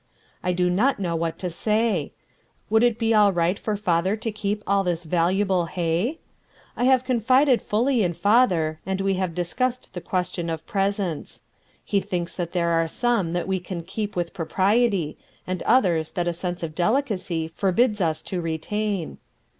I 0.41 0.51
do 0.51 0.67
not 0.71 0.99
know 0.99 1.15
what 1.15 1.37
to 1.37 1.51
say. 1.51 2.11
Would 2.71 2.81
it 2.81 2.97
be 2.97 3.13
right 3.13 3.59
for 3.59 3.77
father 3.77 4.15
to 4.15 4.31
keep 4.31 4.63
all 4.65 4.83
this 4.83 5.03
valuable 5.05 5.67
hay? 5.67 6.17
I 6.75 6.85
have 6.85 7.03
confided 7.03 7.61
fully 7.61 8.01
in 8.01 8.13
father, 8.15 8.79
and 8.83 8.99
we 8.99 9.13
have 9.21 9.35
discussed 9.35 9.93
the 9.93 10.01
question 10.01 10.49
of 10.49 10.65
presents. 10.65 11.43
He 11.85 11.99
thinks 12.01 12.35
that 12.35 12.51
there 12.51 12.71
are 12.71 12.87
some 12.87 13.33
that 13.33 13.47
we 13.47 13.59
can 13.59 13.83
keep 13.83 14.15
with 14.15 14.33
propriety, 14.33 15.19
and 15.45 15.61
others 15.67 16.09
that 16.13 16.27
a 16.27 16.33
sense 16.33 16.63
of 16.63 16.73
delicacy 16.73 17.47
forbids 17.47 18.01
us 18.01 18.23
to 18.23 18.41
retain. 18.41 19.19